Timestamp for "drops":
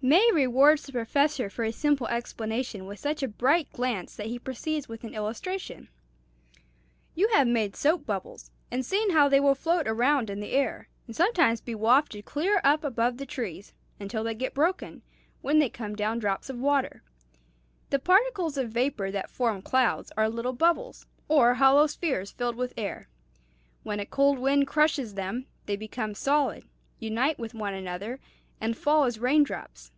16.20-16.48, 29.44-29.92